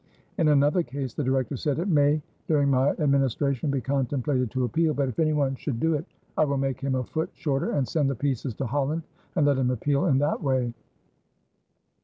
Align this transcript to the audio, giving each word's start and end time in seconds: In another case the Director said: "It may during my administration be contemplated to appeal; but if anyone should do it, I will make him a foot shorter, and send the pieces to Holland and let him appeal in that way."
In 0.39 0.47
another 0.47 0.81
case 0.81 1.13
the 1.13 1.23
Director 1.23 1.55
said: 1.55 1.77
"It 1.77 1.87
may 1.87 2.23
during 2.47 2.71
my 2.71 2.89
administration 2.93 3.69
be 3.69 3.81
contemplated 3.81 4.49
to 4.49 4.63
appeal; 4.63 4.95
but 4.95 5.07
if 5.09 5.19
anyone 5.19 5.53
should 5.53 5.79
do 5.79 5.93
it, 5.93 6.05
I 6.35 6.43
will 6.43 6.57
make 6.57 6.81
him 6.81 6.95
a 6.95 7.03
foot 7.03 7.29
shorter, 7.33 7.69
and 7.73 7.87
send 7.87 8.09
the 8.09 8.15
pieces 8.15 8.55
to 8.55 8.65
Holland 8.65 9.03
and 9.35 9.45
let 9.45 9.59
him 9.59 9.69
appeal 9.69 10.07
in 10.07 10.17
that 10.17 10.41
way." 10.41 10.73